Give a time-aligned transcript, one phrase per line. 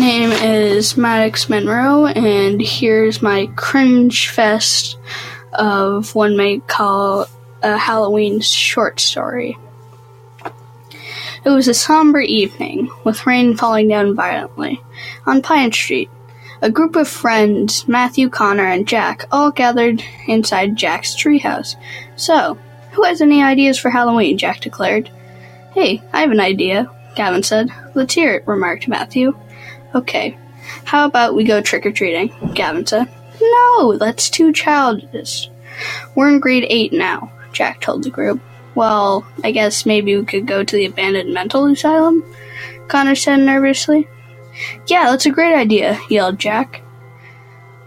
[0.00, 4.98] name is Maddox Monroe, and here's my cringe fest
[5.52, 7.26] of one may call
[7.62, 9.58] a Halloween short story.
[11.44, 14.80] It was a somber evening, with rain falling down violently,
[15.26, 16.08] on Pine Street.
[16.62, 21.76] A group of friends, Matthew, Connor, and Jack, all gathered inside Jack's treehouse.
[22.16, 22.56] So,
[22.92, 24.38] who has any ideas for Halloween?
[24.38, 25.10] Jack declared.
[25.74, 27.70] Hey, I have an idea, Gavin said.
[27.94, 29.34] Let's hear it, remarked Matthew.
[29.94, 30.36] Okay,
[30.84, 32.32] how about we go trick or treating?
[32.54, 33.08] Gavin said.
[33.40, 35.50] No, that's too childish.
[36.14, 38.40] We're in grade 8 now, Jack told the group.
[38.74, 42.24] Well, I guess maybe we could go to the abandoned mental asylum?
[42.88, 44.08] Connor said nervously.
[44.86, 46.82] Yeah, that's a great idea, yelled Jack.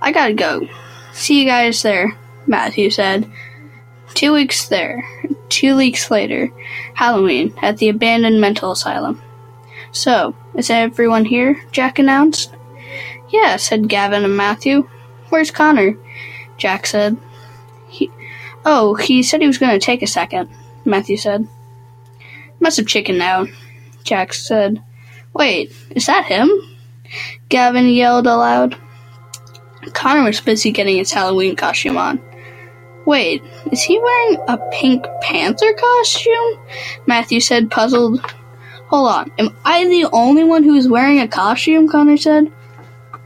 [0.00, 0.68] I gotta go.
[1.12, 3.30] See you guys there, Matthew said.
[4.14, 5.04] Two weeks there,
[5.48, 6.50] two weeks later,
[6.94, 9.20] Halloween, at the abandoned mental asylum.
[9.94, 11.62] So, is everyone here?
[11.70, 12.52] Jack announced.
[13.30, 14.88] Yeah, said Gavin and Matthew.
[15.28, 15.96] Where's Connor?
[16.56, 17.16] Jack said.
[17.88, 18.10] He,
[18.64, 20.50] oh, he said he was going to take a second,
[20.84, 21.46] Matthew said.
[22.58, 23.48] Must have chickened out,
[24.02, 24.82] Jack said.
[25.32, 26.50] Wait, is that him?
[27.48, 28.76] Gavin yelled aloud.
[29.92, 32.20] Connor was busy getting his Halloween costume on.
[33.06, 36.58] Wait, is he wearing a Pink Panther costume?
[37.06, 38.34] Matthew said, puzzled.
[38.88, 41.88] Hold on, am I the only one who's wearing a costume?
[41.88, 42.52] Connor said.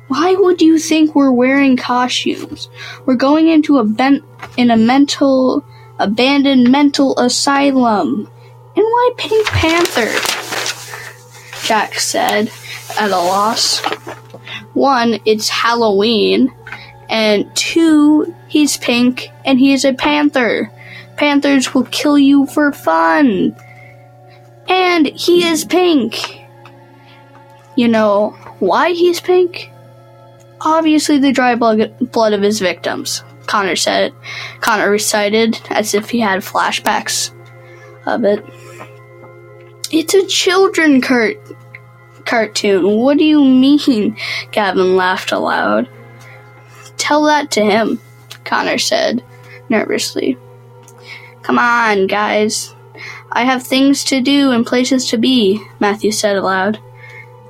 [0.08, 2.70] Why would you think we're wearing costumes?
[3.04, 4.24] We're going into a ben-
[4.56, 5.64] in a mental
[5.98, 8.30] abandoned mental asylum.
[8.76, 10.10] And why Pink Panther?
[11.66, 12.50] Jack said,
[12.98, 13.80] at a loss.
[14.72, 16.54] One, it's Halloween,
[17.10, 20.70] and two, he's pink and he's a panther.
[21.16, 23.56] Panthers will kill you for fun.
[24.68, 26.40] And he is pink.
[27.76, 29.70] You know why he's pink?
[30.60, 33.22] Obviously, the dry blood of his victims.
[33.46, 34.12] Connor said.
[34.60, 37.30] Connor recited as if he had flashbacks
[38.06, 38.44] of it.
[39.90, 41.40] It's a children cart-
[42.26, 42.98] cartoon.
[42.98, 44.16] What do you mean?
[44.50, 45.88] Gavin laughed aloud.
[46.98, 48.00] Tell that to him,
[48.44, 49.24] Connor said
[49.70, 50.36] nervously.
[51.42, 52.74] Come on, guys.
[53.30, 56.78] I have things to do and places to be, Matthew said aloud.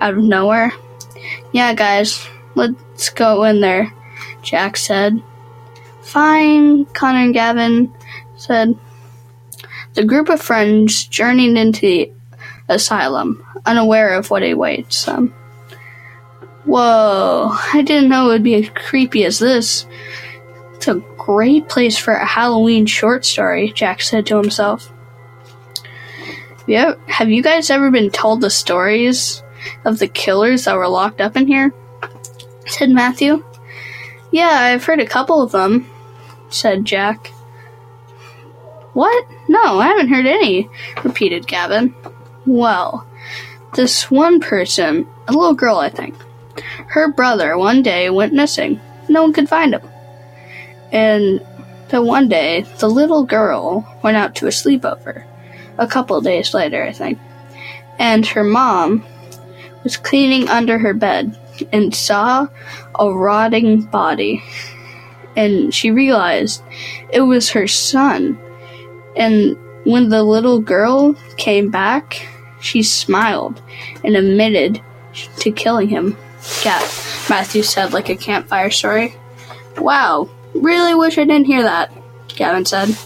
[0.00, 0.72] Out of nowhere.
[1.52, 3.92] Yeah, guys, let's go in there,
[4.42, 5.22] Jack said.
[6.02, 7.92] Fine, Connor and Gavin
[8.36, 8.78] said.
[9.94, 12.12] The group of friends journeyed into the
[12.68, 15.34] asylum, unaware of what awaits them.
[16.64, 19.86] Whoa, I didn't know it would be as creepy as this.
[20.74, 24.92] It's a great place for a Halloween short story, Jack said to himself.
[26.68, 29.42] Yeah, have you guys ever been told the stories
[29.86, 31.72] of the killers that were locked up in here?
[32.66, 33.42] said Matthew.
[34.30, 35.88] Yeah, I've heard a couple of them,
[36.50, 37.28] said Jack.
[38.92, 39.26] What?
[39.48, 40.68] No, I haven't heard any,
[41.02, 41.94] repeated Gavin.
[42.44, 43.06] Well,
[43.74, 46.16] this one person, a little girl, I think,
[46.88, 48.78] her brother one day went missing.
[49.08, 49.88] No one could find him.
[50.92, 51.40] And
[51.88, 55.24] then one day, the little girl went out to a sleepover.
[55.78, 57.18] A couple days later, I think.
[57.98, 59.04] And her mom
[59.84, 61.36] was cleaning under her bed
[61.72, 62.48] and saw
[62.98, 64.42] a rotting body.
[65.36, 66.62] And she realized
[67.10, 68.38] it was her son.
[69.16, 72.26] And when the little girl came back,
[72.60, 73.62] she smiled
[74.04, 74.80] and admitted
[75.38, 76.16] to killing him.
[76.60, 76.82] Cat,
[77.28, 79.14] Matthew said like a campfire story.
[79.76, 81.92] Wow, really wish I didn't hear that,
[82.28, 82.96] Gavin said.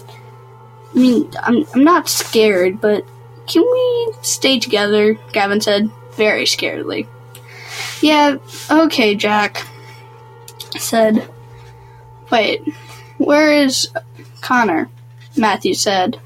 [0.95, 3.05] I mean, I'm, I'm not scared, but
[3.47, 5.15] can we stay together?
[5.31, 7.07] Gavin said, very scaredly.
[8.01, 8.37] Yeah,
[8.69, 9.65] okay, Jack
[10.77, 11.27] said.
[12.31, 12.61] Wait,
[13.17, 13.89] where is
[14.41, 14.89] Connor?
[15.35, 16.19] Matthew said.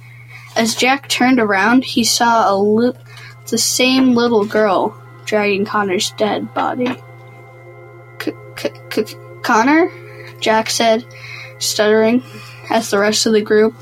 [0.55, 2.93] As Jack turned around, he saw a li-
[3.47, 6.87] the same little girl dragging Connor's dead body.
[9.43, 9.91] Connor?
[10.41, 11.05] Jack said,
[11.59, 12.23] stuttering,
[12.69, 13.73] as the rest of the group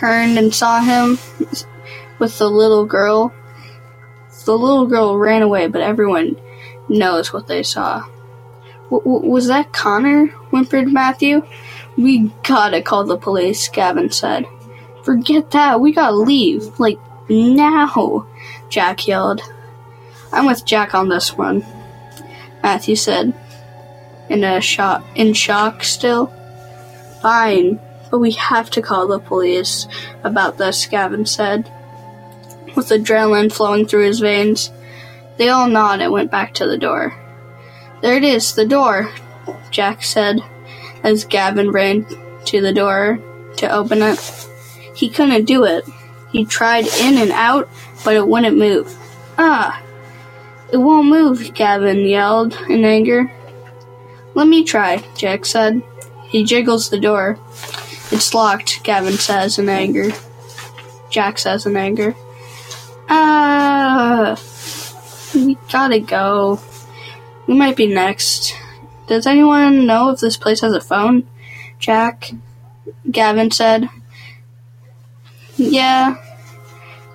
[0.00, 1.18] turned and saw him
[2.18, 3.34] with the little girl.
[4.46, 6.36] The little girl ran away, but everyone
[6.88, 8.06] knows what they saw.
[8.90, 10.28] W- was that Connor?
[10.50, 11.42] whimpered Matthew.
[11.98, 14.46] We gotta call the police, Gavin said.
[15.04, 16.80] Forget that, we gotta leave.
[16.80, 16.98] Like,
[17.28, 18.26] now,
[18.70, 19.42] Jack yelled.
[20.32, 21.64] I'm with Jack on this one,
[22.62, 23.34] Matthew said,
[24.30, 26.32] in a shock, in shock still.
[27.20, 27.78] Fine,
[28.18, 29.86] we have to call the police
[30.24, 31.72] about this, Gavin said,
[32.74, 34.70] with adrenaline flowing through his veins.
[35.36, 37.14] They all nodded and went back to the door.
[38.02, 39.10] There it is, the door,
[39.70, 40.40] Jack said
[41.02, 42.06] as Gavin ran
[42.46, 43.18] to the door
[43.56, 44.18] to open it.
[44.94, 45.84] He couldn't do it.
[46.30, 47.68] He tried in and out,
[48.04, 48.94] but it wouldn't move.
[49.38, 49.82] Ah!
[50.72, 53.30] It won't move, Gavin yelled in anger.
[54.34, 55.82] Let me try, Jack said.
[56.24, 57.38] He jiggles the door.
[58.10, 60.10] It's locked, Gavin says in anger.
[61.10, 62.14] Jack says in anger.
[63.08, 64.36] Ah!
[65.34, 66.60] We gotta go.
[67.46, 68.54] We might be next.
[69.06, 71.26] Does anyone know if this place has a phone?
[71.78, 72.30] Jack,
[73.10, 73.88] Gavin said.
[75.56, 76.16] Yeah,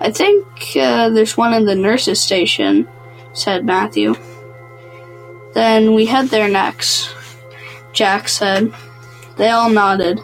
[0.00, 0.46] I think
[0.76, 2.86] uh, there's one in the nurse's station,
[3.32, 4.14] said Matthew.
[5.54, 7.14] Then we head there next,
[7.92, 8.72] Jack said.
[9.36, 10.20] They all nodded.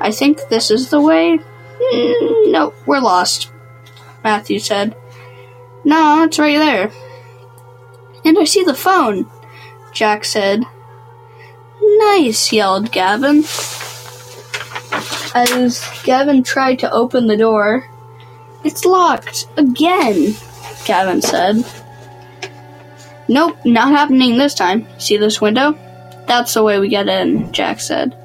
[0.00, 1.38] I think this is the way?
[1.38, 3.50] Mm, no, we're lost,
[4.24, 4.96] Matthew said.
[5.84, 6.90] No, it's right there.
[8.24, 9.30] And I see the phone,
[9.92, 10.64] Jack said.
[11.80, 13.44] Nice, yelled Gavin.
[15.34, 17.88] As Gavin tried to open the door,
[18.64, 20.34] it's locked again,
[20.86, 21.64] Gavin said.
[23.28, 24.86] Nope, not happening this time.
[24.98, 25.78] See this window?
[26.26, 28.16] That's the way we get in, Jack said.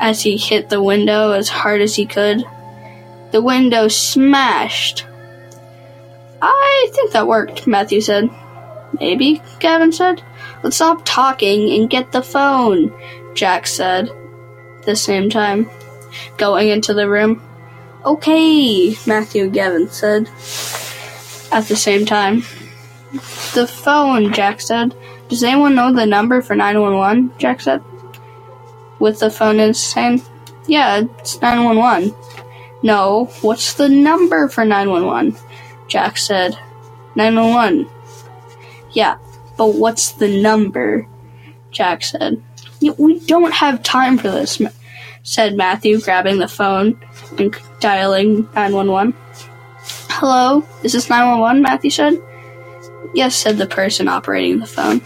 [0.00, 2.42] As he hit the window as hard as he could,
[3.32, 5.04] the window smashed.
[6.40, 8.30] I think that worked, Matthew said.
[8.98, 10.22] Maybe, Gavin said.
[10.62, 12.92] Let's stop talking and get the phone,
[13.34, 14.10] Jack said.
[14.86, 15.68] The same time,
[16.38, 17.42] going into the room.
[18.04, 20.28] Okay, Matthew and Gavin said.
[21.52, 22.42] At the same time.
[23.54, 24.96] The phone, Jack said.
[25.28, 27.34] Does anyone know the number for 911?
[27.38, 27.82] Jack said.
[29.00, 30.22] With the phone his hand.
[30.68, 32.14] Yeah, it's 911.
[32.82, 35.36] No, what's the number for 911?
[35.88, 36.56] Jack said.
[37.16, 37.88] 911.
[38.92, 39.16] Yeah,
[39.56, 41.06] but what's the number?
[41.70, 42.42] Jack said.
[42.80, 44.62] We don't have time for this,
[45.22, 46.98] said Matthew, grabbing the phone
[47.38, 49.14] and dialing 911.
[50.08, 51.62] Hello, is this 911?
[51.62, 52.20] Matthew said.
[53.14, 55.00] Yes, said the person operating the phone.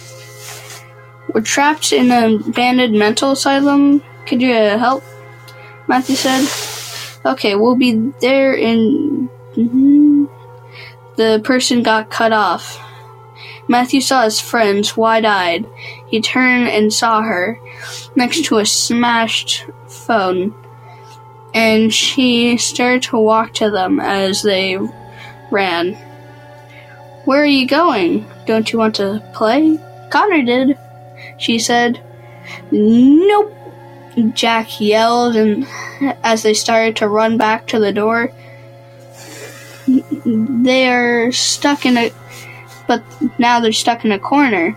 [1.34, 4.02] We're trapped in an abandoned mental asylum.
[4.24, 5.02] Could you uh, help?
[5.88, 6.46] Matthew said.
[7.26, 9.28] Okay, we'll be there in.
[9.56, 10.26] Mm-hmm.
[11.16, 12.80] The person got cut off.
[13.66, 15.66] Matthew saw his friends wide eyed.
[16.06, 17.58] He turned and saw her
[18.14, 20.54] next to a smashed phone,
[21.52, 24.78] and she started to walk to them as they
[25.50, 25.94] ran.
[27.24, 28.26] Where are you going?
[28.46, 29.78] Don't you want to play?
[30.10, 30.78] Connor did,
[31.38, 32.00] she said.
[32.70, 33.54] Nope,
[34.34, 35.66] Jack yelled, and
[36.22, 38.32] as they started to run back to the door,
[39.86, 42.10] they're stuck in a
[42.86, 43.02] but
[43.38, 44.76] now they're stuck in a corner.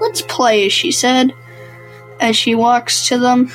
[0.00, 1.32] Let's play, she said,
[2.20, 3.52] as she walks to them.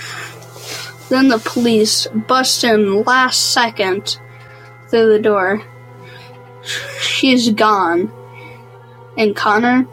[1.09, 4.19] Then the police bust in last second
[4.89, 5.63] through the door.
[7.01, 8.11] She's gone.
[9.17, 9.87] And Connor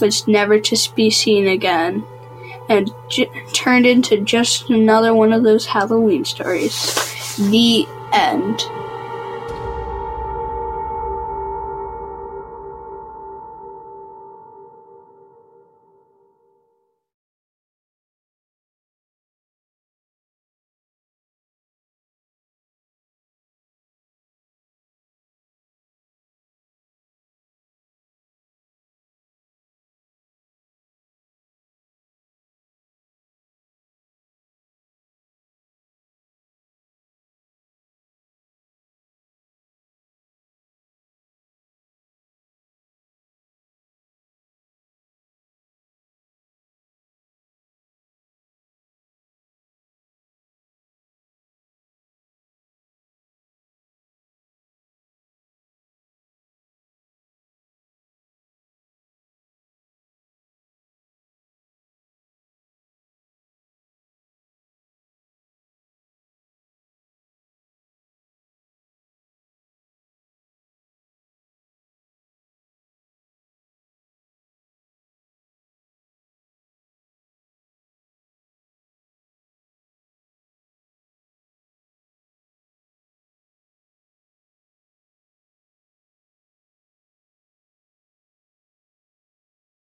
[0.00, 2.04] was never to be seen again
[2.68, 6.94] and j- turned into just another one of those Halloween stories.
[7.50, 8.62] The end.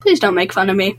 [0.09, 0.97] Please don't make fun of me.